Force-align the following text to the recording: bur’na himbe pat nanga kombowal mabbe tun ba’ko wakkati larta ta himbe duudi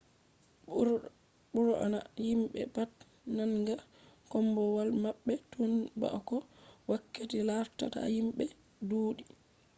bur’na 1.53 1.99
himbe 2.25 2.59
pat 2.75 2.93
nanga 3.35 3.75
kombowal 4.31 4.89
mabbe 5.03 5.33
tun 5.51 5.73
ba’ko 5.99 6.35
wakkati 6.89 7.37
larta 7.49 7.85
ta 7.93 8.01
himbe 8.15 8.45
duudi 8.87 9.23